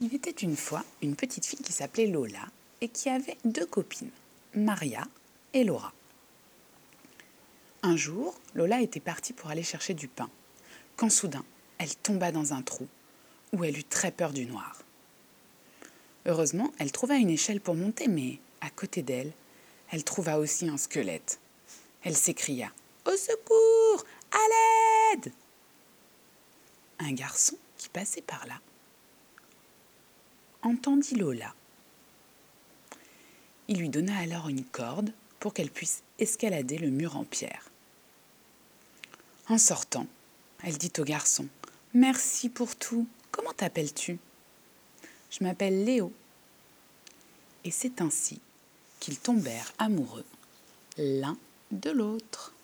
[0.00, 2.46] Il était une fois une petite fille qui s'appelait Lola
[2.80, 4.12] et qui avait deux copines,
[4.54, 5.02] Maria
[5.54, 5.92] et Laura.
[7.82, 10.30] Un jour, Lola était partie pour aller chercher du pain,
[10.96, 11.44] quand soudain,
[11.78, 12.86] elle tomba dans un trou
[13.52, 14.80] où elle eut très peur du noir.
[16.26, 19.32] Heureusement, elle trouva une échelle pour monter, mais à côté d'elle,
[19.90, 21.40] elle trouva aussi un squelette.
[22.04, 22.70] Elle s'écria
[23.04, 25.32] Au secours À l'aide
[27.00, 28.60] Un garçon qui passait par là
[30.62, 31.54] entendit Lola.
[33.68, 37.70] Il lui donna alors une corde pour qu'elle puisse escalader le mur en pierre.
[39.48, 40.06] En sortant,
[40.62, 41.46] elle dit au garçon
[41.94, 43.06] Merci pour tout.
[43.30, 44.18] Comment t'appelles-tu
[45.30, 46.12] Je m'appelle Léo.
[47.64, 48.40] Et c'est ainsi
[49.00, 50.24] qu'ils tombèrent amoureux
[50.96, 51.36] l'un
[51.70, 52.54] de l'autre.